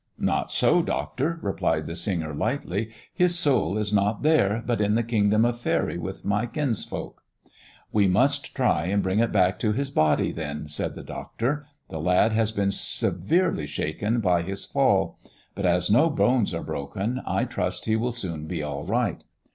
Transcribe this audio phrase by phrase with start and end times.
[0.17, 5.03] "Not so, doctor," replied the singer lightly, "his soul i not th^re, but in the
[5.03, 7.21] kingdom of faery with my kinsfolk.""
[7.93, 12.01] We must try and bring it back to his body then," saic the doctor." The
[12.01, 15.19] lad has been severely shaken by hit fall;
[15.53, 19.23] but as no bones are broken I trust he will soon be all right.